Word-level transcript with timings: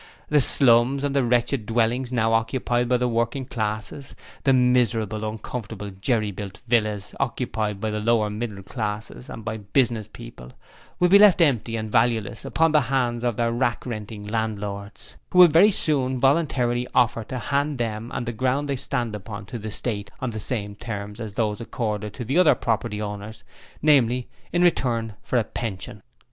The 0.29 0.41
slums 0.41 1.03
and 1.03 1.15
the 1.15 1.23
wretched 1.23 1.67
dwellings 1.67 2.11
now 2.11 2.33
occupied 2.33 2.89
by 2.89 2.97
the 2.97 3.07
working 3.07 3.45
classes 3.45 4.15
the 4.45 4.51
miserable, 4.51 5.23
uncomfortable, 5.23 5.91
jerry 5.91 6.31
built 6.31 6.63
"villas" 6.67 7.13
occupied 7.19 7.79
by 7.79 7.91
the 7.91 7.99
lower 7.99 8.31
middle 8.31 8.63
classes 8.63 9.29
and 9.29 9.45
by 9.45 9.57
"business" 9.57 10.07
people, 10.07 10.53
will 10.99 11.09
be 11.09 11.19
left 11.19 11.39
empty 11.39 11.75
and 11.75 11.91
valueless 11.91 12.43
upon 12.43 12.71
the 12.71 12.81
hands 12.81 13.23
of 13.23 13.37
their 13.37 13.51
rack 13.51 13.85
renting 13.85 14.25
landlords, 14.25 15.17
who 15.29 15.37
will 15.37 15.47
very 15.47 15.69
soon 15.69 16.19
voluntarily 16.19 16.87
offer 16.95 17.23
to 17.25 17.37
hand 17.37 17.77
them 17.77 18.09
and 18.11 18.25
the 18.25 18.33
ground 18.33 18.67
they 18.67 18.75
stand 18.75 19.15
upon 19.15 19.45
to 19.45 19.59
the 19.59 19.69
state 19.69 20.09
on 20.19 20.31
the 20.31 20.39
same 20.39 20.73
terms 20.75 21.19
as 21.19 21.35
those 21.35 21.61
accorded 21.61 22.11
to 22.15 22.25
the 22.25 22.39
other 22.39 22.55
property 22.55 22.99
owners, 22.99 23.43
namely 23.83 24.27
in 24.51 24.63
return 24.63 25.13
for 25.21 25.37
a 25.37 25.43
pension. 25.43 26.01